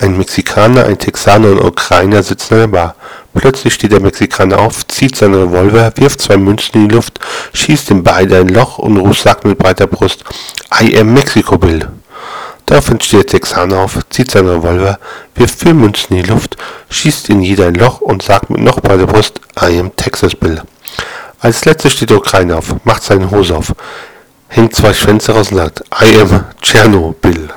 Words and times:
Ein 0.00 0.16
Mexikaner, 0.16 0.84
ein 0.84 0.96
Texaner 0.96 1.50
und 1.50 1.60
ein 1.60 1.66
Ukrainer 1.66 2.22
sitzen 2.22 2.54
in 2.54 2.60
der 2.60 2.66
Bar. 2.68 2.94
Plötzlich 3.34 3.74
steht 3.74 3.90
der 3.90 4.00
Mexikaner 4.00 4.60
auf, 4.60 4.86
zieht 4.86 5.16
seinen 5.16 5.34
Revolver, 5.34 5.92
wirft 5.96 6.20
zwei 6.20 6.36
Münzen 6.36 6.82
in 6.82 6.88
die 6.88 6.94
Luft, 6.94 7.18
schießt 7.52 7.90
in 7.90 8.04
beide 8.04 8.38
ein 8.38 8.48
Loch 8.48 8.78
und 8.78 8.96
ruft 8.96 9.22
sagt 9.22 9.44
mit 9.44 9.58
breiter 9.58 9.88
Brust, 9.88 10.22
I 10.80 10.96
am 10.96 11.14
Mexico 11.14 11.58
Bill. 11.58 11.88
Daraufhin 12.66 13.00
steht 13.00 13.20
der 13.20 13.26
Texaner 13.26 13.78
auf, 13.78 13.98
zieht 14.10 14.30
seinen 14.30 14.48
Revolver, 14.48 15.00
wirft 15.34 15.58
vier 15.58 15.74
Münzen 15.74 16.16
in 16.16 16.22
die 16.22 16.30
Luft, 16.30 16.56
schießt 16.90 17.30
in 17.30 17.42
jeder 17.42 17.66
ein 17.66 17.74
Loch 17.74 18.00
und 18.00 18.22
sagt 18.22 18.50
mit 18.50 18.60
noch 18.60 18.80
breiter 18.80 19.06
Brust, 19.06 19.40
I 19.60 19.80
am 19.80 19.96
Texas 19.96 20.36
Bill. 20.36 20.62
Als 21.40 21.64
letztes 21.64 21.94
steht 21.94 22.10
der 22.10 22.18
Ukrainer 22.18 22.58
auf, 22.58 22.72
macht 22.84 23.02
seine 23.02 23.32
Hose 23.32 23.56
auf, 23.56 23.74
hängt 24.46 24.76
zwei 24.76 24.94
Schwänze 24.94 25.32
raus 25.32 25.50
und 25.50 25.56
sagt, 25.56 25.82
I 26.00 26.20
am 26.20 26.44
Tschernobyl. 26.62 27.47